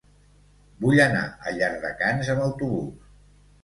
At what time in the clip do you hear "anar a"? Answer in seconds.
1.05-1.55